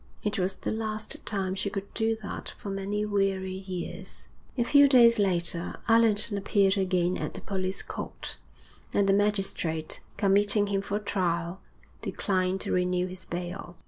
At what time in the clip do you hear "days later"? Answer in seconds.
4.89-5.75